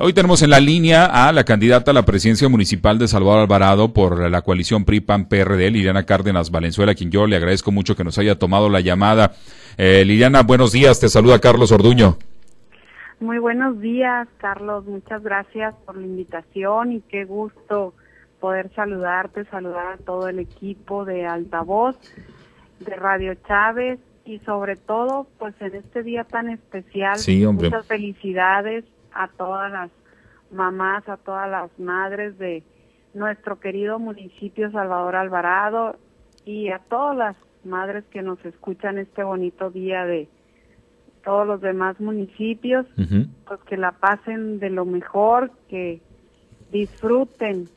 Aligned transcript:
Hoy 0.00 0.12
tenemos 0.12 0.42
en 0.42 0.50
la 0.50 0.60
línea 0.60 1.06
a 1.06 1.32
la 1.32 1.42
candidata 1.42 1.90
a 1.90 1.94
la 1.94 2.04
presidencia 2.04 2.48
municipal 2.48 3.00
de 3.00 3.08
Salvador 3.08 3.40
Alvarado 3.40 3.92
por 3.92 4.30
la 4.30 4.42
coalición 4.42 4.84
PRI-PAN-PRD, 4.84 5.72
Liliana 5.72 6.06
Cárdenas 6.06 6.52
Valenzuela, 6.52 6.92
a 6.92 6.94
quien 6.94 7.10
yo 7.10 7.26
le 7.26 7.34
agradezco 7.34 7.72
mucho 7.72 7.96
que 7.96 8.04
nos 8.04 8.16
haya 8.16 8.38
tomado 8.38 8.68
la 8.68 8.78
llamada. 8.78 9.32
Eh, 9.76 10.04
Liliana, 10.04 10.44
buenos 10.44 10.70
días, 10.70 11.00
te 11.00 11.08
saluda 11.08 11.40
Carlos 11.40 11.72
Orduño. 11.72 12.16
Muy 13.18 13.40
buenos 13.40 13.80
días, 13.80 14.28
Carlos, 14.36 14.84
muchas 14.86 15.20
gracias 15.24 15.74
por 15.84 15.96
la 15.96 16.06
invitación 16.06 16.92
y 16.92 17.00
qué 17.00 17.24
gusto 17.24 17.92
poder 18.38 18.70
saludarte, 18.76 19.46
saludar 19.46 19.94
a 19.94 19.96
todo 19.96 20.28
el 20.28 20.38
equipo 20.38 21.06
de 21.06 21.26
Altavoz, 21.26 21.96
de 22.78 22.94
Radio 22.94 23.34
Chávez 23.48 23.98
y 24.24 24.38
sobre 24.46 24.76
todo, 24.76 25.26
pues 25.40 25.56
en 25.58 25.74
este 25.74 26.04
día 26.04 26.22
tan 26.22 26.50
especial, 26.50 27.18
muchas 27.52 27.84
felicidades 27.86 28.84
a 29.18 29.28
todas 29.28 29.70
las 29.72 29.90
mamás, 30.52 31.08
a 31.08 31.16
todas 31.16 31.50
las 31.50 31.76
madres 31.78 32.38
de 32.38 32.62
nuestro 33.14 33.58
querido 33.58 33.98
municipio 33.98 34.70
Salvador 34.70 35.16
Alvarado 35.16 35.96
y 36.44 36.68
a 36.70 36.78
todas 36.78 37.16
las 37.16 37.36
madres 37.64 38.04
que 38.10 38.22
nos 38.22 38.42
escuchan 38.44 38.96
este 38.96 39.24
bonito 39.24 39.70
día 39.70 40.06
de 40.06 40.28
todos 41.24 41.46
los 41.46 41.60
demás 41.60 42.00
municipios, 42.00 42.86
pues 43.46 43.60
que 43.66 43.76
la 43.76 43.92
pasen 43.92 44.60
de 44.60 44.70
lo 44.70 44.84
mejor, 44.84 45.50
que 45.68 46.00
disfruten 46.70 47.68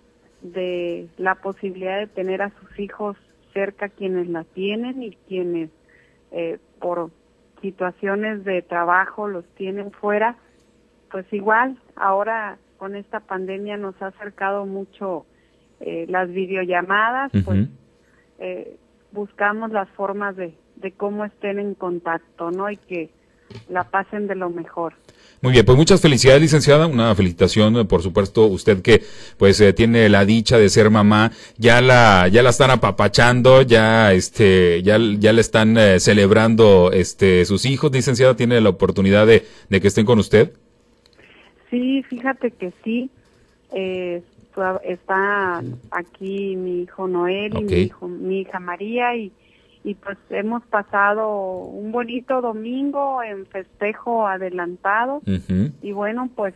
de 0.42 1.10
la 1.18 1.36
posibilidad 1.36 2.00
de 2.00 2.08
tener 2.08 2.44
a 2.44 2.52
sus 2.60 2.80
hijos 2.80 3.18
cerca 3.52 3.90
quienes 3.90 4.30
la 4.30 4.44
tienen 4.44 5.02
y 5.02 5.16
quienes 5.28 5.72
eh, 6.32 6.60
por 6.80 7.10
situaciones 7.62 8.44
de 8.44 8.62
trabajo 8.62 9.28
los 9.28 9.46
tienen 9.56 9.92
fuera, 9.92 10.38
pues 11.12 11.26
igual 11.32 11.78
ahora 11.96 12.58
con 12.78 12.96
esta 12.96 13.20
pandemia 13.20 13.78
nos 13.78 14.00
ha 14.02 14.08
acercado 14.08 14.66
mucho 14.66 15.26
eh, 15.80 16.06
las 16.10 16.30
videollamadas, 16.30 17.32
pues 17.46 17.68
eh, 18.40 18.78
buscamos 19.12 19.72
las 19.72 19.90
formas 19.90 20.36
de, 20.36 20.56
de 20.78 20.92
cómo 20.92 21.26
estén 21.26 21.60
en 21.60 21.76
contacto, 21.76 22.52
¿no? 22.52 22.70
Y 22.70 22.78
que 22.78 23.10
la 23.70 23.84
pasen 23.84 24.28
de 24.28 24.36
lo 24.36 24.50
mejor. 24.50 24.94
Muy 25.42 25.54
bien, 25.54 25.66
pues 25.66 25.78
muchas 25.78 26.00
felicidades, 26.02 26.42
licenciada. 26.42 26.86
Una 26.86 27.16
felicitación, 27.16 27.88
por 27.88 28.04
supuesto, 28.04 28.46
usted 28.46 28.82
que 28.82 29.04
pues 29.38 29.60
eh, 29.60 29.74
tiene 29.74 30.08
la 30.08 30.24
dicha 30.24 30.58
de 30.58 30.70
ser 30.70 30.90
mamá, 30.92 31.32
ya 31.58 31.82
la 31.82 32.28
ya 32.28 32.44
la 32.44 32.52
están 32.52 32.70
apapachando, 32.70 33.64
ya 33.64 34.14
este 34.14 34.84
ya 34.84 35.00
ya 35.18 35.34
le 35.34 35.42
están 35.42 35.78
eh, 35.78 36.00
celebrando 36.00 36.92
este 36.94 37.46
sus 37.46 37.66
hijos, 37.66 37.92
licenciada, 37.92 38.36
tiene 38.36 38.62
la 38.62 38.70
oportunidad 38.70 39.26
de, 39.26 39.46
de 39.70 39.82
que 39.82 39.88
estén 39.88 40.06
con 40.06 40.20
usted. 40.20 40.54
Sí, 41.72 42.04
fíjate 42.04 42.52
que 42.52 42.72
sí. 42.84 43.10
Eh, 43.74 44.22
está 44.84 45.64
aquí 45.92 46.56
mi 46.56 46.82
hijo 46.82 47.08
Noel 47.08 47.58
y 47.58 47.64
mi 47.64 47.74
hijo 47.74 48.08
mi 48.10 48.42
hija 48.42 48.60
María 48.60 49.16
y 49.16 49.32
y 49.84 49.96
pues 49.96 50.18
hemos 50.30 50.64
pasado 50.68 51.30
un 51.66 51.92
bonito 51.92 52.42
domingo 52.42 53.24
en 53.24 53.46
festejo 53.48 54.28
adelantado 54.28 55.22
y 55.82 55.92
bueno 55.92 56.30
pues 56.36 56.54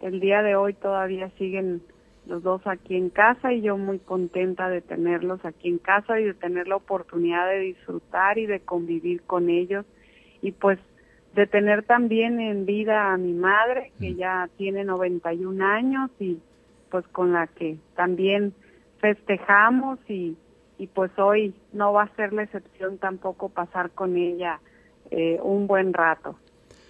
el 0.00 0.20
día 0.20 0.42
de 0.42 0.56
hoy 0.56 0.74
todavía 0.74 1.30
siguen 1.38 1.82
los 2.26 2.42
dos 2.42 2.66
aquí 2.66 2.96
en 2.96 3.10
casa 3.10 3.52
y 3.52 3.60
yo 3.60 3.76
muy 3.76 3.98
contenta 3.98 4.68
de 4.68 4.80
tenerlos 4.80 5.44
aquí 5.44 5.68
en 5.68 5.78
casa 5.78 6.18
y 6.18 6.24
de 6.24 6.34
tener 6.34 6.66
la 6.66 6.76
oportunidad 6.76 7.46
de 7.48 7.60
disfrutar 7.60 8.38
y 8.38 8.46
de 8.46 8.60
convivir 8.60 9.22
con 9.22 9.50
ellos 9.50 9.84
y 10.42 10.52
pues 10.52 10.78
de 11.34 11.46
tener 11.46 11.82
también 11.82 12.40
en 12.40 12.66
vida 12.66 13.12
a 13.12 13.16
mi 13.16 13.32
madre 13.32 13.92
que 13.98 14.14
ya 14.14 14.48
tiene 14.56 14.84
91 14.84 15.64
años 15.64 16.10
y 16.20 16.38
pues 16.90 17.04
con 17.08 17.32
la 17.32 17.46
que 17.48 17.76
también 17.96 18.54
festejamos 19.00 19.98
y 20.08 20.36
y 20.78 20.86
pues 20.88 21.10
hoy 21.18 21.54
no 21.72 21.92
va 21.92 22.04
a 22.04 22.16
ser 22.16 22.32
la 22.32 22.42
excepción 22.42 22.98
tampoco 22.98 23.48
pasar 23.48 23.90
con 23.90 24.16
ella 24.16 24.60
eh, 25.10 25.38
un 25.42 25.66
buen 25.66 25.92
rato. 25.92 26.36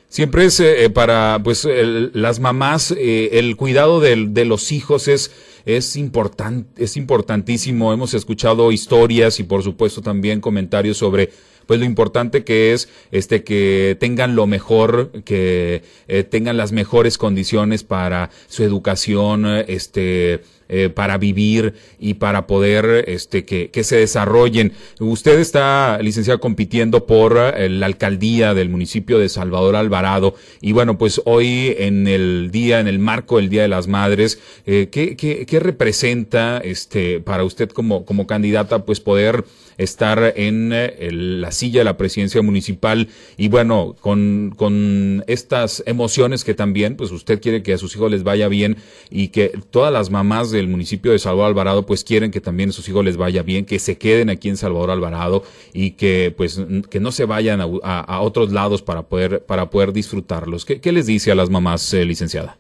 Siempre 0.09 0.45
es 0.45 0.61
eh, 0.61 0.91
para 0.91 1.41
pues 1.43 1.67
las 1.69 2.39
mamás 2.39 2.93
eh, 2.93 3.31
el 3.33 3.57
cuidado 3.57 4.01
de, 4.01 4.27
de 4.29 4.45
los 4.45 4.71
hijos 4.71 5.09
es 5.09 5.33
es 5.65 5.97
importante 5.97 6.85
es 6.85 6.97
importantísimo. 6.97 7.93
Hemos 7.93 8.15
escuchado 8.15 8.71
historias 8.71 9.41
y 9.41 9.45
por 9.45 9.63
supuesto 9.63 10.03
también 10.03 10.41
comentarios 10.41 10.99
sobre 10.99 11.31
pues 11.67 11.81
lo 11.81 11.87
importante 11.87 12.45
que 12.45 12.73
es 12.73 12.89
este 13.11 13.45
que 13.45 13.97
tengan 13.99 14.37
lo 14.37 14.47
mejor, 14.47 15.11
que 15.25 15.83
eh, 16.09 16.25
tengan 16.25 16.57
las 16.57 16.73
mejores 16.73 17.19
condiciones 17.19 17.85
para 17.85 18.31
su 18.49 18.63
educación, 18.63 19.47
este 19.69 20.43
eh, 20.71 20.89
para 20.89 21.19
vivir 21.19 21.75
y 21.99 22.15
para 22.15 22.47
poder 22.47 23.05
este 23.07 23.45
que, 23.45 23.71
que, 23.71 23.85
se 23.85 23.97
desarrollen. 23.97 24.73
Usted 24.99 25.39
está, 25.39 25.99
licenciado, 26.01 26.41
compitiendo 26.41 27.05
por 27.05 27.37
eh, 27.37 27.69
la 27.69 27.85
alcaldía 27.85 28.55
del 28.55 28.71
municipio 28.71 29.19
de 29.19 29.29
Salvador 29.29 29.77
Alvarado 29.77 30.35
y 30.63 30.73
bueno, 30.73 30.97
pues 30.97 31.21
hoy 31.27 31.75
en 31.79 32.09
el 32.09 32.51
día, 32.51 32.81
en 32.81 32.89
el 32.89 32.99
marco 32.99 33.37
del 33.37 33.51
Día 33.51 33.63
de 33.63 33.69
las 33.69 33.89
Madres, 33.89 34.39
¿qué, 34.65 34.89
qué, 34.91 35.45
qué 35.47 35.61
representa 35.61 36.59
este 36.59 37.21
para 37.21 37.45
usted 37.45 37.69
como, 37.69 38.07
como 38.07 38.27
candidata 38.27 38.85
pues 38.87 39.01
poder 39.01 39.45
estar 39.79 40.33
en 40.37 40.73
eh, 40.73 41.11
la 41.13 41.51
silla 41.53 41.81
de 41.81 41.85
la 41.85 41.97
presidencia 41.97 42.43
municipal 42.43 43.09
y 43.37 43.49
bueno, 43.49 43.95
con, 44.01 44.55
con 44.57 45.25
estas 45.27 45.83
emociones 45.87 46.45
que 46.45 46.55
también, 46.55 46.97
pues 46.97 47.11
usted 47.11 47.41
quiere 47.41 47.63
que 47.63 47.73
a 47.73 47.79
sus 47.79 47.95
hijos 47.97 48.11
les 48.11 48.23
vaya 48.23 48.49
bien 48.49 48.77
y 49.11 49.29
que 49.29 49.53
todas 49.71 49.93
las 49.93 50.11
mamás 50.11 50.51
del 50.51 50.69
municipio 50.69 51.13
de 51.13 51.19
Salvador 51.19 51.49
Alvarado 51.49 51.87
pues 51.87 52.05
quieren 52.05 52.31
que 52.31 52.41
también 52.41 52.71
a 52.71 52.73
sus 52.73 52.89
hijos 52.89 53.05
les 53.05 53.17
vaya 53.17 53.43
bien, 53.43 53.65
que 53.65 53.79
se 53.79 53.99
queden 53.99 54.31
aquí 54.31 54.49
en 54.49 54.57
Salvador 54.57 54.91
Alvarado 54.91 55.45
y 55.73 55.93
que 55.93 56.33
pues 56.37 56.61
que 56.91 57.01
no 57.01 57.13
se 57.13 57.25
vayan 57.25 57.61
a, 57.61 58.21
otros 58.21 58.53
lados 58.53 58.83
para 58.83 59.03
poder, 59.03 59.45
para 59.45 59.71
poder 59.71 59.93
disfrutarlos. 59.93 60.65
¿Qué, 60.65 60.93
les 60.93 61.07
dice 61.07 61.33
a 61.33 61.35
las 61.35 61.51
mamás, 61.51 61.93
eh, 61.95 62.05
licenciada? 62.05 62.57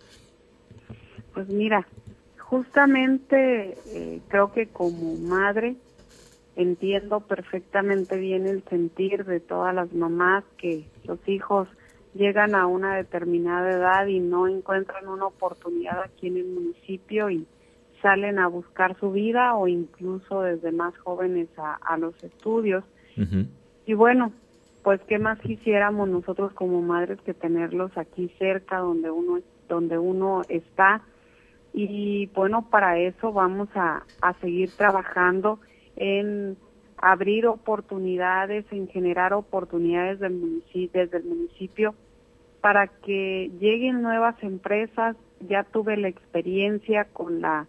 Pues 1.32 1.48
mira, 1.48 1.86
justamente 2.38 3.76
eh, 3.86 4.20
creo 4.28 4.52
que 4.52 4.66
como 4.68 5.16
madre 5.16 5.76
entiendo 6.56 7.20
perfectamente 7.20 8.16
bien 8.16 8.46
el 8.46 8.62
sentir 8.64 9.24
de 9.24 9.40
todas 9.40 9.74
las 9.74 9.92
mamás 9.92 10.44
que 10.56 10.84
los 11.04 11.18
hijos 11.28 11.68
llegan 12.14 12.54
a 12.54 12.66
una 12.66 12.96
determinada 12.96 13.70
edad 13.70 14.06
y 14.06 14.20
no 14.20 14.46
encuentran 14.46 15.08
una 15.08 15.26
oportunidad 15.26 16.00
aquí 16.02 16.28
en 16.28 16.36
el 16.36 16.46
municipio 16.46 17.28
y 17.28 17.46
salen 18.00 18.38
a 18.38 18.46
buscar 18.48 18.98
su 19.00 19.10
vida 19.10 19.54
o 19.56 19.66
incluso 19.66 20.42
desde 20.42 20.70
más 20.70 20.96
jóvenes 20.98 21.48
a, 21.56 21.96
los 21.96 22.14
estudios. 22.22 22.84
Y 23.86 23.94
bueno, 23.94 24.32
pues 24.82 25.00
qué 25.08 25.18
más 25.18 25.40
quisiéramos 25.40 26.08
nosotros 26.08 26.52
como 26.52 26.82
madres 26.82 27.18
que 27.22 27.34
tenerlos 27.34 27.96
aquí 27.96 28.30
cerca 28.38 28.78
donde 28.78 29.10
uno 29.10 29.40
donde 29.66 29.96
uno 29.96 30.42
está 30.50 31.00
y 31.72 32.26
bueno 32.34 32.68
para 32.68 32.98
eso 32.98 33.32
vamos 33.32 33.70
a, 33.74 34.04
a 34.20 34.34
seguir 34.40 34.70
trabajando 34.76 35.58
en 35.96 36.56
abrir 36.96 37.46
oportunidades, 37.46 38.64
en 38.70 38.88
generar 38.88 39.32
oportunidades 39.32 40.20
del 40.20 40.34
municipio, 40.34 41.02
desde 41.02 41.18
el 41.18 41.24
municipio 41.24 41.94
para 42.60 42.86
que 42.86 43.50
lleguen 43.60 44.00
nuevas 44.00 44.42
empresas. 44.42 45.16
Ya 45.40 45.64
tuve 45.64 45.98
la 45.98 46.08
experiencia 46.08 47.04
con 47.04 47.42
la 47.42 47.66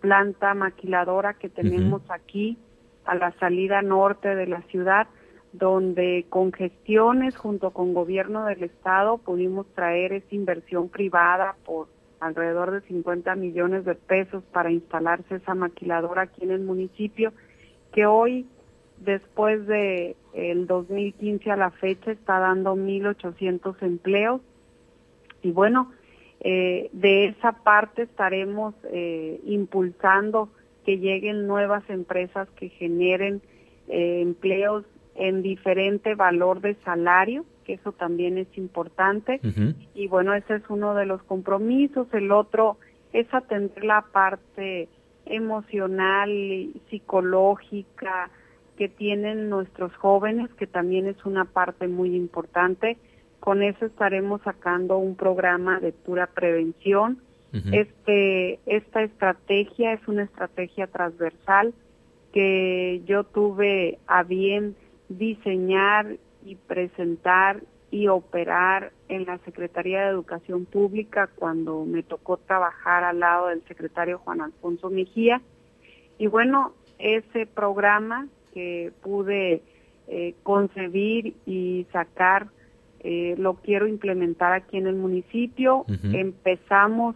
planta 0.00 0.52
maquiladora 0.52 1.32
que 1.32 1.48
tenemos 1.48 2.02
aquí 2.10 2.58
a 3.06 3.14
la 3.14 3.32
salida 3.38 3.80
norte 3.80 4.34
de 4.34 4.46
la 4.46 4.60
ciudad, 4.62 5.06
donde 5.52 6.26
con 6.28 6.52
gestiones 6.52 7.36
junto 7.36 7.70
con 7.70 7.94
gobierno 7.94 8.44
del 8.44 8.64
estado 8.64 9.16
pudimos 9.16 9.66
traer 9.74 10.12
esa 10.12 10.34
inversión 10.34 10.90
privada 10.90 11.56
por 11.64 11.88
alrededor 12.20 12.70
de 12.70 12.80
50 12.82 13.34
millones 13.36 13.86
de 13.86 13.94
pesos 13.94 14.44
para 14.52 14.70
instalarse 14.70 15.36
esa 15.36 15.54
maquiladora 15.54 16.22
aquí 16.22 16.44
en 16.44 16.50
el 16.50 16.60
municipio 16.60 17.32
que 17.94 18.06
hoy, 18.06 18.44
después 18.98 19.66
de 19.68 20.16
el 20.34 20.66
2015 20.66 21.50
a 21.52 21.56
la 21.56 21.70
fecha, 21.70 22.10
está 22.10 22.40
dando 22.40 22.74
1.800 22.74 23.76
empleos. 23.82 24.40
Y 25.42 25.52
bueno, 25.52 25.92
eh, 26.40 26.90
de 26.92 27.26
esa 27.26 27.52
parte 27.62 28.02
estaremos 28.02 28.74
eh, 28.90 29.40
impulsando 29.46 30.48
que 30.84 30.98
lleguen 30.98 31.46
nuevas 31.46 31.88
empresas 31.88 32.48
que 32.56 32.68
generen 32.68 33.40
eh, 33.88 34.20
empleos 34.22 34.84
en 35.14 35.42
diferente 35.42 36.16
valor 36.16 36.60
de 36.60 36.74
salario, 36.84 37.44
que 37.64 37.74
eso 37.74 37.92
también 37.92 38.38
es 38.38 38.48
importante. 38.58 39.40
Y 39.94 40.08
bueno, 40.08 40.34
ese 40.34 40.56
es 40.56 40.62
uno 40.68 40.96
de 40.96 41.06
los 41.06 41.22
compromisos. 41.22 42.08
El 42.12 42.32
otro 42.32 42.76
es 43.12 43.32
atender 43.32 43.84
la 43.84 44.02
parte 44.02 44.88
emocional, 45.26 46.30
psicológica 46.90 48.30
que 48.76 48.88
tienen 48.88 49.48
nuestros 49.48 49.94
jóvenes, 49.96 50.50
que 50.54 50.66
también 50.66 51.06
es 51.06 51.24
una 51.24 51.44
parte 51.44 51.88
muy 51.88 52.14
importante. 52.16 52.96
Con 53.40 53.62
eso 53.62 53.86
estaremos 53.86 54.40
sacando 54.42 54.98
un 54.98 55.16
programa 55.16 55.80
de 55.80 55.92
pura 55.92 56.26
prevención 56.26 57.20
este, 57.70 58.58
esta 58.66 59.02
estrategia 59.02 59.92
es 59.92 60.08
una 60.08 60.24
estrategia 60.24 60.88
transversal 60.88 61.72
que 62.32 63.02
yo 63.06 63.22
tuve 63.22 63.98
a 64.08 64.24
bien 64.24 64.74
diseñar 65.08 66.16
y 66.44 66.56
presentar 66.56 67.62
y 67.94 68.08
operar 68.08 68.90
en 69.08 69.24
la 69.24 69.38
Secretaría 69.44 70.00
de 70.00 70.10
Educación 70.10 70.64
Pública 70.64 71.28
cuando 71.32 71.84
me 71.84 72.02
tocó 72.02 72.38
trabajar 72.38 73.04
al 73.04 73.20
lado 73.20 73.46
del 73.46 73.62
secretario 73.68 74.18
Juan 74.18 74.40
Alfonso 74.40 74.90
Mejía. 74.90 75.40
Y 76.18 76.26
bueno, 76.26 76.72
ese 76.98 77.46
programa 77.46 78.26
que 78.52 78.90
pude 79.00 79.62
eh, 80.08 80.34
concebir 80.42 81.36
y 81.46 81.86
sacar, 81.92 82.48
eh, 82.98 83.36
lo 83.38 83.54
quiero 83.54 83.86
implementar 83.86 84.52
aquí 84.54 84.76
en 84.76 84.88
el 84.88 84.96
municipio. 84.96 85.84
Empezamos 86.02 87.14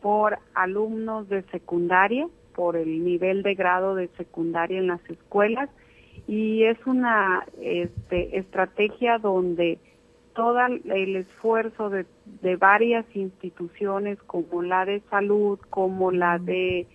por 0.00 0.38
alumnos 0.54 1.28
de 1.28 1.42
secundaria, 1.50 2.26
por 2.54 2.76
el 2.76 3.04
nivel 3.04 3.42
de 3.42 3.54
grado 3.54 3.94
de 3.94 4.08
secundaria 4.16 4.78
en 4.78 4.86
las 4.86 5.04
escuelas 5.10 5.68
y 6.26 6.62
es 6.62 6.78
una 6.86 7.44
este, 7.60 8.38
estrategia 8.38 9.18
donde 9.18 9.78
todo 10.34 10.58
el 10.66 11.16
esfuerzo 11.16 11.90
de, 11.90 12.06
de, 12.42 12.56
varias 12.56 13.04
instituciones 13.14 14.18
como 14.26 14.62
la 14.62 14.84
de 14.84 15.00
salud, 15.10 15.58
como 15.70 16.10
la 16.10 16.38
de 16.38 16.86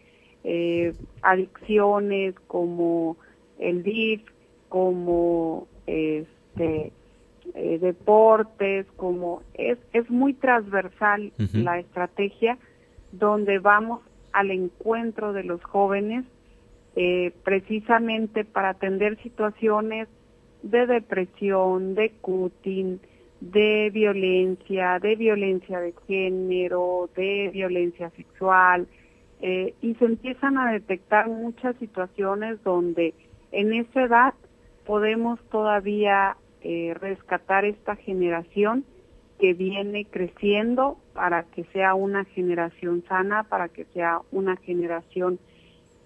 eh, 0.44 0.94
adicciones, 1.22 2.36
como 2.48 3.18
el 3.58 3.84
DIF, 3.84 4.22
como 4.68 5.68
este 5.88 6.92
eh, 7.56 7.80
deportes, 7.80 8.86
como 8.96 9.42
es, 9.56 9.78
es 9.94 10.10
muy 10.10 10.34
transversal 10.34 11.34
la 11.54 11.80
estrategia 11.80 12.58
donde 13.12 13.60
vamos 13.60 14.02
al 14.34 14.52
encuentro 14.52 15.34
de 15.34 15.44
los 15.44 15.64
jóvenes 15.64 16.26
eh, 16.96 17.34
precisamente 17.44 18.46
para 18.46 18.70
atender 18.70 19.18
situaciones 19.24 20.08
de 20.62 20.86
depresión, 20.86 21.96
de 21.96 22.12
cutting, 22.22 23.00
de 23.42 23.90
violencia, 23.94 25.00
de 25.00 25.16
violencia 25.16 25.80
de 25.80 25.94
género, 26.08 27.10
de 27.16 27.50
violencia 27.54 28.10
sexual, 28.12 28.88
eh, 29.42 29.74
y 29.82 29.96
se 29.96 30.06
empiezan 30.06 30.58
a 30.58 30.72
detectar 30.72 31.30
muchas 31.30 31.76
situaciones 31.78 32.62
donde 32.64 33.14
en 33.52 33.74
esa 33.74 34.04
edad 34.04 34.34
podemos 34.86 35.40
todavía 35.50 36.36
eh, 36.62 36.94
rescatar 37.00 37.64
esta 37.64 37.96
generación 37.96 38.84
que 39.40 39.54
viene 39.54 40.04
creciendo 40.04 40.98
para 41.14 41.44
que 41.44 41.64
sea 41.66 41.94
una 41.94 42.26
generación 42.26 43.04
sana, 43.08 43.44
para 43.44 43.70
que 43.70 43.86
sea 43.86 44.20
una 44.32 44.58
generación 44.58 45.40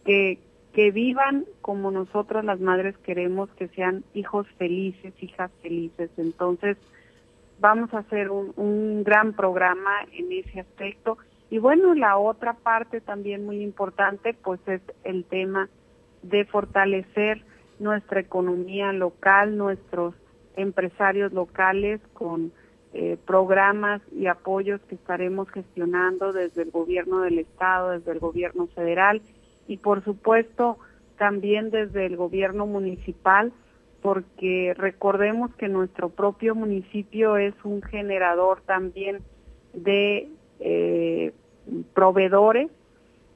que, 0.05 0.37
que 0.73 0.91
vivan 0.91 1.45
como 1.61 1.89
nosotras 1.89 2.45
las 2.45 2.59
madres 2.59 2.95
queremos, 2.99 3.49
que 3.55 3.67
sean 3.69 4.03
hijos 4.13 4.45
felices, 4.59 5.13
hijas 5.19 5.49
felices. 5.63 6.11
Entonces, 6.17 6.77
vamos 7.59 7.93
a 7.93 7.99
hacer 7.99 8.29
un, 8.31 9.03
gran 9.03 9.33
programa 9.33 9.91
en 10.11 10.31
ese 10.31 10.61
aspecto. 10.61 11.17
Y 11.49 11.59
bueno, 11.59 11.93
la 11.93 12.17
otra 12.17 12.53
parte 12.53 13.01
también 13.01 13.45
muy 13.45 13.61
importante, 13.61 14.33
pues 14.33 14.59
es 14.67 14.81
el 15.03 15.25
tema 15.25 15.69
de 16.21 16.45
fortalecer 16.45 17.43
nuestra 17.79 18.19
economía 18.19 18.91
local, 18.93 19.57
nuestros 19.57 20.15
empresarios 20.55 21.33
locales 21.33 21.99
con 22.13 22.51
eh, 22.93 23.17
programas 23.25 24.01
y 24.11 24.27
apoyos 24.27 24.79
que 24.81 24.95
estaremos 24.95 25.49
gestionando 25.49 26.31
desde 26.31 26.61
el 26.61 26.71
gobierno 26.71 27.21
del 27.21 27.39
estado, 27.39 27.91
desde 27.91 28.11
el 28.11 28.19
gobierno 28.19 28.67
federal 28.67 29.21
y 29.67 29.77
por 29.77 30.03
supuesto 30.03 30.77
también 31.17 31.71
desde 31.71 32.05
el 32.05 32.17
gobierno 32.17 32.67
municipal, 32.67 33.51
porque 34.03 34.75
recordemos 34.77 35.55
que 35.55 35.69
nuestro 35.69 36.09
propio 36.09 36.55
municipio 36.55 37.37
es 37.37 37.55
un 37.63 37.81
generador 37.81 38.61
también 38.61 39.21
de 39.73 40.27
eh, 40.59 41.31
proveedores 41.93 42.69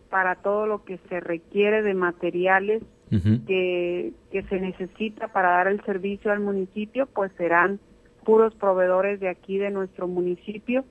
para 0.09 0.35
todo 0.35 0.67
lo 0.67 0.83
que 0.83 0.99
se 1.09 1.21
requiere 1.21 1.81
de 1.81 1.93
materiales 1.93 2.83
que, 3.09 4.11
que 4.31 4.43
se 4.43 4.59
necesita 4.59 5.29
para 5.29 5.51
dar 5.51 5.67
el 5.69 5.81
servicio 5.85 6.33
al 6.33 6.41
municipio, 6.41 7.07
pues 7.07 7.31
serán 7.37 7.79
puros 8.25 8.53
proveedores 8.55 9.21
de 9.21 9.29
aquí 9.29 9.57
de 9.57 9.69
nuestro 9.71 10.09
municipio, 10.09 10.83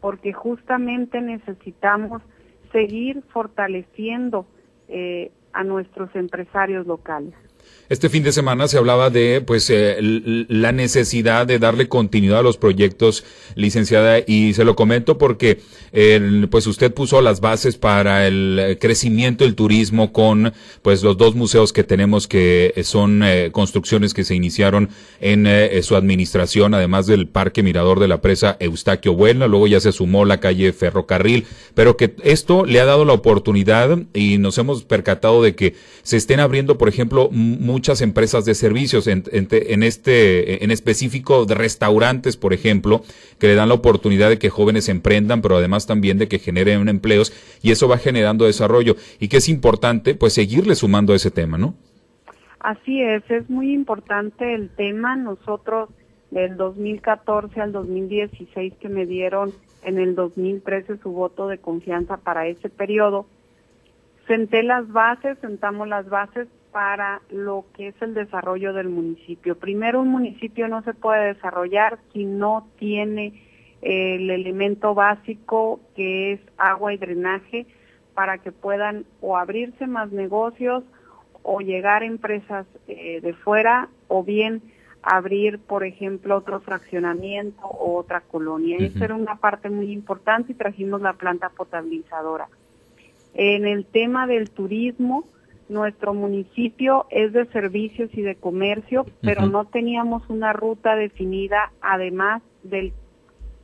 porque 0.00 0.32
justamente 0.32 1.20
necesitamos 1.20 2.22
seguir 2.70 3.22
fortaleciendo 3.32 4.46
eh, 4.86 5.32
a 5.52 5.64
nuestros 5.64 6.14
empresarios 6.14 6.86
locales. 6.86 7.34
Este 7.88 8.08
fin 8.08 8.22
de 8.22 8.32
semana 8.32 8.66
se 8.66 8.78
hablaba 8.78 9.10
de 9.10 9.42
pues 9.42 9.68
eh, 9.68 9.98
la 10.00 10.72
necesidad 10.72 11.46
de 11.46 11.58
darle 11.58 11.88
continuidad 11.88 12.38
a 12.38 12.42
los 12.42 12.56
proyectos, 12.56 13.24
licenciada, 13.56 14.20
y 14.26 14.54
se 14.54 14.64
lo 14.64 14.74
comento 14.74 15.18
porque 15.18 15.60
pues 16.50 16.66
usted 16.66 16.92
puso 16.92 17.20
las 17.20 17.40
bases 17.40 17.76
para 17.76 18.26
el 18.26 18.78
crecimiento 18.80 19.44
del 19.44 19.54
turismo 19.54 20.12
con 20.12 20.52
pues 20.82 21.02
los 21.02 21.16
dos 21.16 21.34
museos 21.34 21.72
que 21.72 21.84
tenemos 21.84 22.26
que 22.26 22.72
son 22.84 23.22
eh, 23.22 23.50
construcciones 23.52 24.14
que 24.14 24.24
se 24.24 24.34
iniciaron 24.34 24.88
en 25.20 25.46
eh, 25.46 25.80
su 25.82 25.94
administración, 25.94 26.74
además 26.74 27.06
del 27.06 27.28
Parque 27.28 27.62
Mirador 27.62 28.00
de 28.00 28.08
la 28.08 28.20
Presa 28.20 28.56
Eustaquio 28.60 29.14
Buena, 29.14 29.46
luego 29.46 29.66
ya 29.66 29.80
se 29.80 29.92
sumó 29.92 30.24
la 30.24 30.40
calle 30.40 30.72
Ferrocarril, 30.72 31.46
pero 31.74 31.96
que 31.96 32.14
esto 32.22 32.64
le 32.64 32.80
ha 32.80 32.84
dado 32.84 33.04
la 33.04 33.12
oportunidad 33.12 33.98
y 34.12 34.38
nos 34.38 34.58
hemos 34.58 34.84
percatado 34.84 35.42
de 35.42 35.54
que 35.54 35.74
se 36.02 36.16
estén 36.16 36.40
abriendo, 36.40 36.78
por 36.78 36.88
ejemplo, 36.88 37.30
muchas 37.60 38.00
empresas 38.00 38.44
de 38.44 38.54
servicios, 38.54 39.06
en, 39.06 39.24
este, 39.82 40.64
en 40.64 40.70
específico 40.70 41.44
de 41.46 41.54
restaurantes, 41.54 42.36
por 42.36 42.52
ejemplo, 42.52 43.02
que 43.38 43.48
le 43.48 43.54
dan 43.54 43.68
la 43.68 43.74
oportunidad 43.74 44.28
de 44.28 44.38
que 44.38 44.50
jóvenes 44.50 44.88
emprendan, 44.88 45.42
pero 45.42 45.56
además 45.56 45.86
también 45.86 46.18
de 46.18 46.28
que 46.28 46.38
generen 46.38 46.88
empleos 46.88 47.32
y 47.62 47.70
eso 47.70 47.88
va 47.88 47.98
generando 47.98 48.44
desarrollo 48.44 48.96
y 49.18 49.28
que 49.28 49.38
es 49.38 49.48
importante 49.48 50.14
pues 50.14 50.32
seguirle 50.34 50.74
sumando 50.74 51.12
a 51.12 51.16
ese 51.16 51.30
tema, 51.30 51.58
¿no? 51.58 51.74
Así 52.60 53.02
es, 53.02 53.22
es 53.30 53.48
muy 53.50 53.72
importante 53.72 54.54
el 54.54 54.70
tema. 54.70 55.16
Nosotros 55.16 55.90
del 56.30 56.56
2014 56.56 57.60
al 57.60 57.72
2016 57.72 58.74
que 58.80 58.88
me 58.88 59.06
dieron 59.06 59.52
en 59.84 59.98
el 59.98 60.14
2013 60.14 60.98
su 60.98 61.12
voto 61.12 61.46
de 61.46 61.58
confianza 61.58 62.16
para 62.16 62.46
ese 62.46 62.70
periodo, 62.70 63.26
senté 64.26 64.62
las 64.62 64.90
bases, 64.90 65.38
sentamos 65.40 65.88
las 65.88 66.08
bases 66.08 66.48
para 66.74 67.22
lo 67.30 67.66
que 67.76 67.86
es 67.86 68.02
el 68.02 68.14
desarrollo 68.14 68.72
del 68.72 68.88
municipio. 68.88 69.56
Primero, 69.56 70.00
un 70.00 70.08
municipio 70.08 70.66
no 70.66 70.82
se 70.82 70.92
puede 70.92 71.34
desarrollar 71.34 72.00
si 72.12 72.24
no 72.24 72.66
tiene 72.80 73.26
eh, 73.80 74.16
el 74.16 74.28
elemento 74.28 74.92
básico 74.92 75.78
que 75.94 76.32
es 76.32 76.40
agua 76.58 76.92
y 76.92 76.96
drenaje 76.96 77.68
para 78.12 78.38
que 78.38 78.50
puedan 78.50 79.04
o 79.20 79.36
abrirse 79.36 79.86
más 79.86 80.10
negocios 80.10 80.82
o 81.44 81.60
llegar 81.60 82.02
empresas 82.02 82.66
eh, 82.88 83.20
de 83.20 83.34
fuera 83.34 83.88
o 84.08 84.24
bien 84.24 84.60
abrir, 85.00 85.60
por 85.60 85.84
ejemplo, 85.84 86.36
otro 86.36 86.58
fraccionamiento 86.58 87.64
o 87.64 87.96
otra 87.98 88.20
colonia. 88.20 88.78
Esa 88.80 89.04
era 89.04 89.14
una 89.14 89.36
parte 89.36 89.70
muy 89.70 89.92
importante 89.92 90.50
y 90.50 90.56
trajimos 90.56 91.02
la 91.02 91.12
planta 91.12 91.50
potabilizadora. 91.50 92.48
En 93.34 93.64
el 93.64 93.84
tema 93.84 94.26
del 94.26 94.50
turismo, 94.50 95.24
nuestro 95.68 96.14
municipio 96.14 97.06
es 97.10 97.32
de 97.32 97.46
servicios 97.46 98.10
y 98.12 98.22
de 98.22 98.36
comercio, 98.36 99.06
pero 99.22 99.46
no 99.46 99.64
teníamos 99.66 100.28
una 100.28 100.52
ruta 100.52 100.94
definida 100.96 101.72
además 101.80 102.42
del 102.62 102.92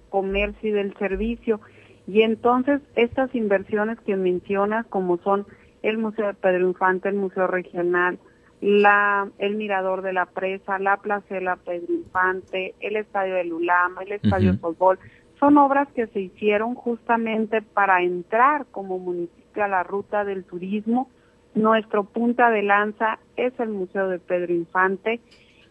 comercio 0.08 0.70
y 0.70 0.72
del 0.72 0.94
servicio. 0.96 1.60
Y 2.06 2.22
entonces 2.22 2.80
estas 2.96 3.34
inversiones 3.34 3.98
que 4.00 4.16
mencionas, 4.16 4.86
como 4.86 5.18
son 5.18 5.46
el 5.82 5.98
Museo 5.98 6.26
de 6.26 6.34
Pedro 6.34 6.68
Infante, 6.68 7.08
el 7.08 7.14
Museo 7.14 7.46
Regional, 7.46 8.18
la, 8.60 9.28
el 9.38 9.54
Mirador 9.54 10.02
de 10.02 10.12
la 10.12 10.26
Presa, 10.26 10.78
la 10.78 10.98
Placela 10.98 11.56
Pedro 11.56 11.92
Infante, 11.92 12.74
el 12.80 12.96
Estadio 12.96 13.34
de 13.34 13.44
Lulama, 13.44 14.02
el 14.02 14.12
Estadio 14.12 14.52
de 14.52 14.58
Fútbol, 14.58 14.98
son 15.38 15.56
obras 15.56 15.88
que 15.94 16.06
se 16.08 16.20
hicieron 16.20 16.74
justamente 16.74 17.62
para 17.62 18.02
entrar 18.02 18.66
como 18.70 18.98
municipio 18.98 19.64
a 19.64 19.68
la 19.68 19.82
ruta 19.82 20.24
del 20.24 20.44
turismo 20.44 21.08
nuestro 21.54 22.04
punta 22.04 22.50
de 22.50 22.62
lanza 22.62 23.18
es 23.36 23.58
el 23.58 23.70
Museo 23.70 24.08
de 24.08 24.18
Pedro 24.18 24.52
Infante. 24.52 25.20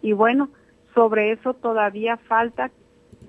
Y 0.01 0.13
bueno, 0.13 0.49
sobre 0.93 1.31
eso 1.31 1.53
todavía 1.53 2.17
falta 2.17 2.71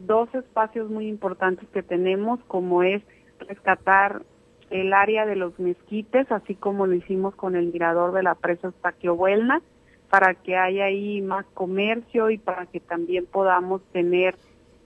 dos 0.07 0.35
espacios 0.35 0.91
muy 0.91 1.09
importantes 1.09 1.69
que 1.71 1.83
tenemos, 1.83 2.41
como 2.47 2.83
es 2.83 3.03
rescatar 3.39 4.23
el 4.71 4.93
área 4.93 5.27
de 5.27 5.37
los 5.37 5.59
mezquites, 5.59 6.31
así 6.31 6.55
como 6.55 6.87
lo 6.87 6.95
hicimos 6.95 7.35
con 7.35 7.57
el 7.57 7.73
mirador 7.73 8.13
de 8.13 8.23
la 8.23 8.35
presa 8.35 8.73
Buelna, 9.03 9.63
para 10.09 10.35
que 10.35 10.57
haya 10.57 10.85
ahí 10.85 11.21
más 11.21 11.45
comercio 11.55 12.31
y 12.31 12.39
para 12.39 12.67
que 12.67 12.81
también 12.81 13.27
podamos 13.27 13.83
tener 13.93 14.37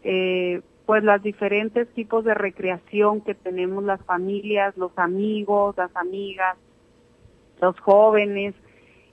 eh, 0.02 0.62
pues 0.86 1.02
las 1.02 1.22
diferentes 1.22 1.88
tipos 1.94 2.24
de 2.24 2.34
recreación 2.34 3.22
que 3.22 3.34
tenemos 3.34 3.84
las 3.84 4.02
familias, 4.04 4.76
los 4.76 4.92
amigos, 4.98 5.76
las 5.76 5.94
amigas, 5.96 6.58
los 7.64 7.80
jóvenes. 7.80 8.54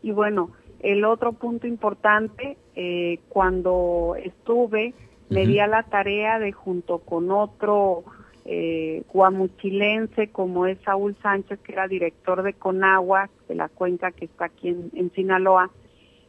Y 0.04 0.12
bueno, 0.12 0.52
el 0.82 1.06
otro 1.06 1.34
punto 1.34 1.68
importante, 1.68 2.58
eh, 2.76 3.20
cuando 3.30 4.16
estuve, 4.22 4.94
me 5.30 5.46
di 5.46 5.60
a 5.60 5.68
la 5.68 5.84
tarea 5.84 6.40
de 6.40 6.52
junto 6.52 7.00
con 7.00 7.32
otro 7.32 8.04
eh, 8.44 9.04
guamuchilense 9.14 10.30
como 10.30 10.66
es 10.66 10.78
Saúl 10.84 11.16
Sánchez, 11.22 11.60
que 11.60 11.72
era 11.72 11.88
director 11.88 12.44
de 12.44 12.54
Conagua, 12.54 13.30
de 13.48 13.56
la 13.56 13.70
cuenca 13.70 14.12
que 14.12 14.26
está 14.26 14.46
aquí 14.46 14.68
en, 14.68 15.12
Sinaloa, 15.16 15.70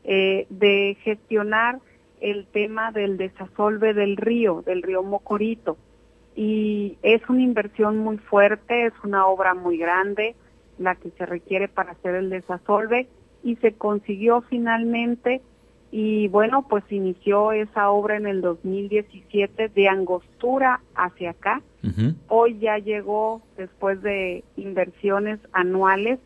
eh, 0.04 0.46
de 0.50 0.96
gestionar 1.02 1.80
el 2.20 2.46
tema 2.46 2.92
del 2.92 3.16
desasolve 3.16 3.94
del 3.94 4.16
río, 4.16 4.62
del 4.64 4.82
río 4.82 5.02
Mocorito. 5.02 5.76
Y 6.36 6.96
es 7.02 7.28
una 7.28 7.42
inversión 7.42 7.98
muy 7.98 8.18
fuerte, 8.18 8.86
es 8.86 8.94
una 9.02 9.26
obra 9.26 9.54
muy 9.54 9.76
grande 9.76 10.36
la 10.82 10.96
que 10.96 11.10
se 11.10 11.26
requiere 11.26 11.68
para 11.68 11.92
hacer 11.92 12.14
el 12.14 12.30
desasolve 12.30 13.08
y 13.42 13.56
se 13.56 13.72
consiguió 13.72 14.42
finalmente 14.42 15.40
y 15.94 16.28
bueno, 16.28 16.66
pues 16.68 16.84
inició 16.88 17.52
esa 17.52 17.90
obra 17.90 18.16
en 18.16 18.26
el 18.26 18.40
2017 18.40 19.68
de 19.68 19.88
Angostura 19.88 20.80
hacia 20.94 21.30
acá. 21.32 21.60
Hoy 22.28 22.58
ya 22.58 22.78
llegó, 22.78 23.42
después 23.58 24.00
de 24.00 24.42
inversiones 24.56 25.38
anuales, 25.52 26.18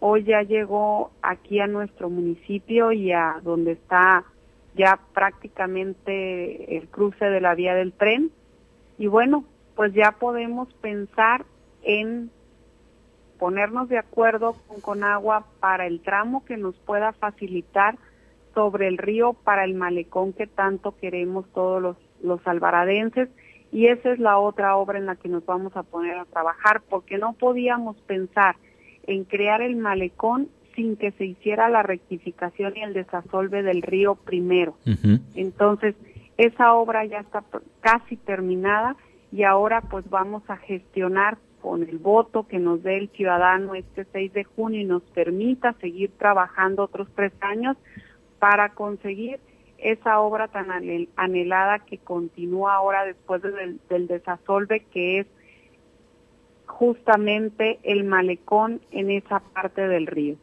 hoy 0.00 0.24
ya 0.24 0.42
llegó 0.42 1.12
aquí 1.22 1.60
a 1.60 1.68
nuestro 1.68 2.10
municipio 2.10 2.90
y 2.90 3.12
a 3.12 3.40
donde 3.44 3.72
está 3.72 4.24
ya 4.74 4.98
prácticamente 5.14 6.76
el 6.76 6.88
cruce 6.88 7.24
de 7.26 7.40
la 7.40 7.54
vía 7.54 7.76
del 7.76 7.92
tren. 7.92 8.32
Y 8.98 9.06
bueno, 9.06 9.44
pues 9.76 9.94
ya 9.94 10.16
podemos 10.18 10.72
pensar 10.80 11.44
en 11.84 12.30
ponernos 13.42 13.88
de 13.88 13.98
acuerdo 13.98 14.54
con 14.68 14.80
Conagua 14.80 15.44
para 15.58 15.88
el 15.88 16.00
tramo 16.00 16.44
que 16.44 16.56
nos 16.56 16.76
pueda 16.76 17.12
facilitar 17.12 17.96
sobre 18.54 18.86
el 18.86 18.98
río 18.98 19.32
para 19.32 19.64
el 19.64 19.74
malecón 19.74 20.32
que 20.32 20.46
tanto 20.46 20.94
queremos 21.00 21.52
todos 21.52 21.82
los, 21.82 21.96
los 22.22 22.40
alvaradenses 22.46 23.30
y 23.72 23.88
esa 23.88 24.12
es 24.12 24.20
la 24.20 24.38
otra 24.38 24.76
obra 24.76 25.00
en 25.00 25.06
la 25.06 25.16
que 25.16 25.28
nos 25.28 25.44
vamos 25.44 25.76
a 25.76 25.82
poner 25.82 26.18
a 26.18 26.24
trabajar 26.24 26.82
porque 26.88 27.18
no 27.18 27.32
podíamos 27.32 27.96
pensar 28.02 28.54
en 29.08 29.24
crear 29.24 29.60
el 29.60 29.74
malecón 29.74 30.48
sin 30.76 30.94
que 30.94 31.10
se 31.10 31.24
hiciera 31.24 31.68
la 31.68 31.82
rectificación 31.82 32.76
y 32.76 32.82
el 32.82 32.92
desasolve 32.92 33.64
del 33.64 33.82
río 33.82 34.14
primero. 34.14 34.76
Entonces, 35.34 35.96
esa 36.36 36.74
obra 36.74 37.04
ya 37.06 37.18
está 37.18 37.42
casi 37.80 38.16
terminada 38.18 38.94
y 39.32 39.44
ahora 39.44 39.80
pues 39.80 40.08
vamos 40.10 40.42
a 40.48 40.58
gestionar 40.58 41.38
con 41.62 41.82
el 41.82 41.98
voto 41.98 42.46
que 42.46 42.58
nos 42.58 42.82
dé 42.82 42.98
el 42.98 43.08
ciudadano 43.10 43.74
este 43.74 44.04
6 44.12 44.32
de 44.32 44.44
junio 44.44 44.80
y 44.80 44.84
nos 44.84 45.02
permita 45.02 45.72
seguir 45.80 46.10
trabajando 46.18 46.82
otros 46.84 47.08
tres 47.14 47.32
años 47.40 47.76
para 48.38 48.70
conseguir 48.70 49.40
esa 49.78 50.20
obra 50.20 50.48
tan 50.48 50.68
anhelada 51.16 51.80
que 51.80 51.98
continúa 51.98 52.74
ahora 52.74 53.04
después 53.04 53.42
del, 53.42 53.80
del 53.88 54.06
desasolve, 54.06 54.80
que 54.92 55.20
es 55.20 55.26
justamente 56.66 57.80
el 57.82 58.04
malecón 58.04 58.80
en 58.90 59.10
esa 59.10 59.40
parte 59.40 59.88
del 59.88 60.06
río. 60.06 60.36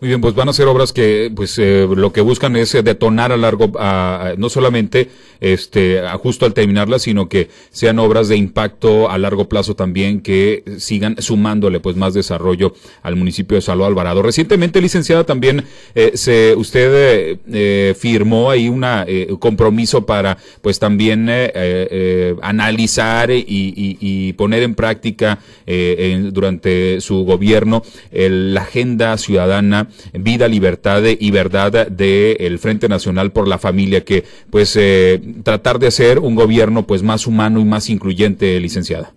Muy 0.00 0.10
bien, 0.10 0.20
pues 0.20 0.36
van 0.36 0.48
a 0.48 0.52
ser 0.52 0.68
obras 0.68 0.92
que, 0.92 1.28
pues, 1.34 1.58
eh, 1.58 1.84
lo 1.92 2.12
que 2.12 2.20
buscan 2.20 2.54
es 2.54 2.72
eh, 2.76 2.84
detonar 2.84 3.32
a 3.32 3.36
largo, 3.36 3.72
no 4.36 4.48
solamente, 4.48 5.08
este, 5.40 6.00
justo 6.22 6.46
al 6.46 6.54
terminarlas, 6.54 7.02
sino 7.02 7.28
que 7.28 7.48
sean 7.70 7.98
obras 7.98 8.28
de 8.28 8.36
impacto 8.36 9.10
a 9.10 9.18
largo 9.18 9.48
plazo 9.48 9.74
también 9.74 10.20
que 10.20 10.62
sigan 10.78 11.20
sumándole, 11.20 11.80
pues, 11.80 11.96
más 11.96 12.14
desarrollo 12.14 12.74
al 13.02 13.16
municipio 13.16 13.56
de 13.56 13.60
Salud 13.60 13.86
Alvarado. 13.86 14.22
Recientemente, 14.22 14.80
licenciada, 14.80 15.24
también 15.24 15.64
eh, 15.96 16.12
se, 16.14 16.54
usted 16.54 17.38
firmó 17.96 18.52
ahí 18.52 18.68
un 18.68 18.86
compromiso 19.40 20.06
para, 20.06 20.38
pues, 20.62 20.78
también 20.78 21.28
analizar 22.40 23.32
y, 23.32 24.32
poner 24.34 24.62
en 24.62 24.76
práctica 24.76 25.40
durante 26.30 27.00
su 27.00 27.24
gobierno 27.24 27.82
la 28.12 28.60
agenda 28.60 29.16
ciudadana 29.18 29.67
vida, 30.12 30.48
libertad 30.48 31.02
y 31.04 31.30
verdad 31.30 31.88
del 31.88 32.58
Frente 32.58 32.88
Nacional 32.88 33.32
por 33.32 33.48
la 33.48 33.58
Familia, 33.58 34.04
que 34.04 34.24
pues 34.50 34.76
eh, 34.76 35.20
tratar 35.42 35.78
de 35.78 35.88
hacer 35.88 36.18
un 36.18 36.34
gobierno 36.34 36.86
pues 36.86 37.02
más 37.02 37.26
humano 37.26 37.60
y 37.60 37.64
más 37.64 37.90
incluyente, 37.90 38.58
licenciada. 38.60 39.12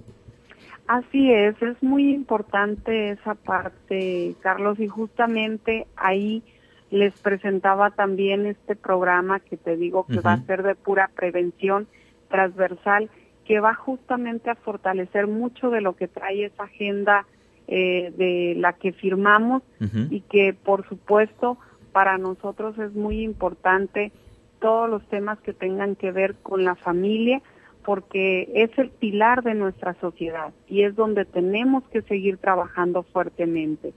Así 0.88 1.32
es, 1.32 1.56
es 1.62 1.82
muy 1.82 2.14
importante 2.14 3.12
esa 3.12 3.36
parte, 3.36 4.36
Carlos, 4.42 4.78
y 4.78 4.88
justamente 4.88 5.88
ahí 5.96 6.44
les 6.90 7.18
presentaba 7.22 7.92
también 7.92 8.46
este 8.46 8.76
programa 8.76 9.40
que 9.40 9.56
te 9.56 9.78
digo 9.78 10.06
que 10.06 10.20
va 10.20 10.34
a 10.34 10.46
ser 10.46 10.64
de 10.64 10.76
pura 10.76 11.10
prevención 11.16 11.88
transversal, 12.30 13.10
que 13.46 13.62
va 13.62 13.74
justamente 13.74 14.50
a 14.50 14.56
fortalecer 14.56 15.28
mucho 15.28 15.70
de 15.70 15.80
lo 15.80 15.96
que 15.96 16.10
trae 16.10 16.46
esa 16.46 16.64
agenda 16.64 17.26
eh, 17.68 18.14
de 18.18 18.56
la 18.58 18.74
que 18.74 18.92
firmamos 18.92 19.64
y 20.10 20.22
que 20.22 20.54
por 20.54 20.88
supuesto 20.88 21.58
para 21.92 22.18
nosotros 22.18 22.78
es 22.78 22.94
muy 22.94 23.22
importante 23.22 24.12
todos 24.60 24.90
los 24.90 25.08
temas 25.10 25.40
que 25.40 25.54
tengan 25.54 25.96
que 25.96 26.12
ver 26.12 26.36
con 26.36 26.64
la 26.64 26.76
familia 26.76 27.42
porque 27.84 28.52
es 28.54 28.78
el 28.78 28.90
pilar 28.90 29.44
de 29.44 29.56
nuestra 29.56 29.96
sociedad 29.96 30.54
y 30.68 30.84
es 30.84 30.96
donde 30.96 31.26
tenemos 31.26 31.84
que 31.86 32.02
seguir 32.04 32.38
trabajando 32.38 33.04
fuertemente. 33.04 33.94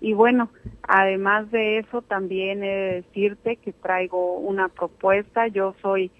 Y 0.00 0.12
bueno, 0.12 0.50
además 0.82 1.50
de 1.50 1.78
eso, 1.78 2.02
también 2.02 2.62
he 2.62 2.66
de 2.66 2.94
decirte 3.02 3.56
que 3.56 3.72
traigo 3.72 4.38
una 4.38 4.68
propuesta. 4.68 5.46
Yo 5.48 5.74
soy, 5.80 6.10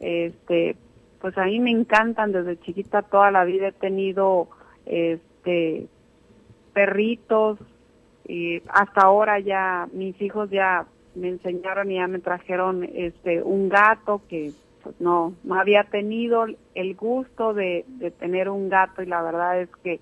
este, 0.00 0.76
pues 1.20 1.36
a 1.38 1.46
mí 1.46 1.58
me 1.60 1.70
encantan 1.70 2.32
desde 2.32 2.60
chiquita 2.60 3.02
toda 3.02 3.30
la 3.30 3.44
vida 3.44 3.68
he 3.68 3.72
tenido, 3.72 4.48
este, 4.86 5.88
perritos 6.80 7.58
y 8.26 8.62
hasta 8.68 9.02
ahora 9.02 9.38
ya 9.38 9.86
mis 9.92 10.20
hijos 10.22 10.48
ya 10.48 10.86
me 11.14 11.28
enseñaron 11.28 11.90
y 11.90 11.96
ya 11.96 12.06
me 12.06 12.20
trajeron 12.20 12.88
este 12.94 13.42
un 13.42 13.68
gato 13.68 14.22
que 14.30 14.52
pues, 14.82 14.98
no 14.98 15.34
no 15.44 15.54
había 15.56 15.84
tenido 15.84 16.46
el 16.74 16.96
gusto 16.96 17.52
de, 17.52 17.84
de 17.86 18.10
tener 18.10 18.48
un 18.48 18.70
gato 18.70 19.02
y 19.02 19.06
la 19.06 19.20
verdad 19.20 19.60
es 19.60 19.68
que 19.84 20.00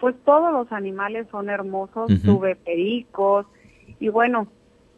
pues 0.00 0.16
todos 0.24 0.52
los 0.52 0.72
animales 0.72 1.28
son 1.30 1.50
hermosos 1.50 2.10
tuve 2.24 2.56
pericos 2.56 3.46
y 4.00 4.08
bueno 4.08 4.48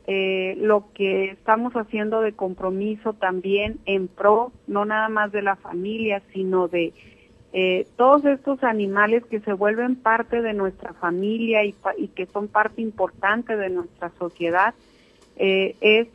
eh, 0.06 0.54
lo 0.58 0.86
que 0.94 1.32
estamos 1.32 1.74
haciendo 1.74 2.22
de 2.22 2.32
compromiso 2.32 3.12
también 3.12 3.78
en 3.84 4.08
pro 4.08 4.52
no 4.66 4.86
nada 4.86 5.10
más 5.10 5.32
de 5.32 5.42
la 5.42 5.56
familia 5.56 6.22
sino 6.32 6.66
de 6.68 6.94
eh, 7.52 7.87
todos 7.97 8.25
estos 8.25 8.62
animales 8.62 9.25
que 9.26 9.40
se 9.40 9.52
vuelven 9.52 9.97
parte 9.97 10.40
de 10.40 10.54
nuestra 10.54 10.92
familia 10.95 11.64
y, 11.64 11.75
que 12.09 12.26
son 12.26 12.47
parte 12.49 12.80
importante 12.80 13.57
de 13.57 13.71
nuestra 13.71 14.11
sociedad, 14.19 14.75
eh, 15.37 15.75
es 15.80 16.09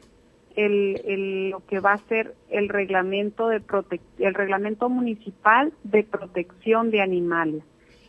el, 0.55 1.49
lo 1.49 1.65
que 1.65 1.79
va 1.79 1.93
a 1.93 2.07
ser 2.07 2.33
el 2.49 2.69
reglamento 2.69 3.49
de 3.49 3.61
el 4.19 4.33
reglamento 4.33 4.89
municipal 4.89 5.73
de 5.83 6.03
protección 6.03 6.91
de 6.91 7.01
animales. 7.01 7.63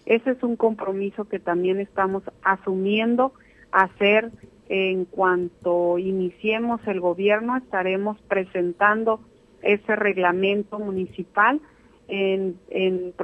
Ese 0.04 0.30
es 0.30 0.42
un 0.44 0.54
compromiso 0.54 1.24
que 1.24 1.40
también 1.40 1.80
estamos 1.80 2.22
asumiendo 2.42 3.32
hacer 3.72 4.30
en 4.68 5.04
cuanto 5.04 5.98
iniciemos 5.98 6.80
el 6.86 7.00
gobierno, 7.00 7.56
estaremos 7.56 8.20
presentando 8.22 9.20
ese 9.62 9.96
reglamento 9.96 10.78
municipal 10.78 11.60
en, 12.08 12.56
en 12.70 13.14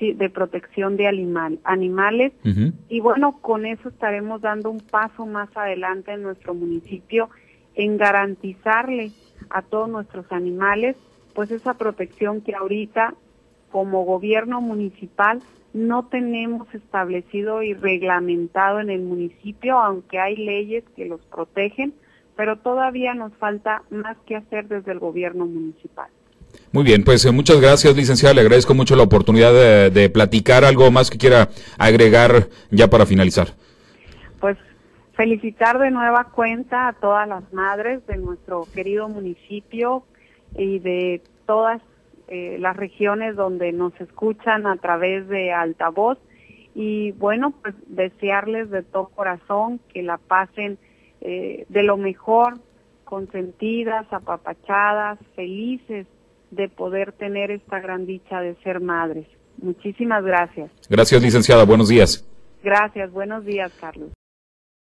de 0.00 0.30
protección 0.30 0.96
de 0.96 1.06
animal, 1.06 1.60
animales 1.64 2.32
y 2.88 3.00
bueno, 3.00 3.40
con 3.40 3.64
eso 3.64 3.88
estaremos 3.88 4.40
dando 4.40 4.70
un 4.70 4.80
paso 4.80 5.24
más 5.24 5.48
adelante 5.56 6.12
en 6.12 6.22
nuestro 6.22 6.54
municipio 6.54 7.30
en 7.74 7.96
garantizarle 7.96 9.12
a 9.50 9.62
todos 9.62 9.88
nuestros 9.88 10.30
animales 10.32 10.96
pues 11.34 11.50
esa 11.50 11.74
protección 11.74 12.40
que 12.40 12.54
ahorita 12.54 13.14
como 13.70 14.04
gobierno 14.04 14.60
municipal 14.60 15.40
no 15.72 16.06
tenemos 16.06 16.72
establecido 16.72 17.62
y 17.62 17.74
reglamentado 17.74 18.78
en 18.78 18.90
el 18.90 19.02
municipio, 19.02 19.76
aunque 19.78 20.20
hay 20.20 20.36
leyes 20.36 20.84
que 20.94 21.04
los 21.04 21.20
protegen, 21.22 21.92
pero 22.36 22.58
todavía 22.58 23.14
nos 23.14 23.32
falta 23.34 23.82
más 23.90 24.16
que 24.26 24.36
hacer 24.36 24.68
desde 24.68 24.92
el 24.92 25.00
gobierno 25.00 25.46
municipal. 25.46 26.08
Muy 26.74 26.82
bien, 26.82 27.04
pues 27.04 27.24
eh, 27.24 27.30
muchas 27.30 27.60
gracias, 27.60 27.94
licenciada. 27.96 28.34
Le 28.34 28.40
agradezco 28.40 28.74
mucho 28.74 28.96
la 28.96 29.04
oportunidad 29.04 29.52
de, 29.52 30.10
platicar 30.10 30.64
algo 30.64 30.90
más 30.90 31.08
que 31.08 31.18
quiera 31.18 31.48
agregar 31.78 32.48
ya 32.70 32.88
para 32.90 33.06
finalizar. 33.06 33.48
Pues 34.40 34.58
felicitar 35.14 35.78
de 35.78 35.92
nueva 35.92 36.24
cuenta 36.24 36.88
a 36.88 36.92
todas 36.94 37.28
las 37.28 37.52
madres 37.52 38.04
de 38.06 38.16
nuestro 38.16 38.66
querido 38.74 39.08
municipio 39.08 40.04
y 40.56 40.80
de 40.80 41.22
todas 41.46 41.80
eh, 42.26 42.56
las 42.58 42.76
regiones 42.76 43.36
donde 43.36 43.70
nos 43.70 43.92
escuchan 44.00 44.66
a 44.66 44.76
través 44.76 45.28
de 45.28 45.52
altavoz 45.52 46.18
y 46.74 47.12
bueno, 47.12 47.54
pues 47.62 47.76
desearles 47.86 48.68
de 48.70 48.82
todo 48.82 49.10
corazón 49.14 49.78
que 49.92 50.02
la 50.02 50.18
pasen 50.18 50.76
eh, 51.20 51.66
de 51.68 51.82
lo 51.84 51.96
mejor, 51.96 52.54
consentidas, 53.04 54.12
apapachadas, 54.12 55.20
felices 55.36 56.08
de 56.54 56.68
poder 56.68 57.12
tener 57.12 57.50
esta 57.50 57.80
gran 57.80 58.06
dicha 58.06 58.40
de 58.40 58.54
ser 58.62 58.80
madres. 58.80 59.26
Muchísimas 59.60 60.24
gracias. 60.24 60.70
Gracias, 60.88 61.22
licenciada. 61.22 61.64
Buenos 61.64 61.88
días. 61.88 62.26
Gracias. 62.62 63.12
Buenos 63.12 63.44
días, 63.44 63.72
Carlos. 63.80 64.13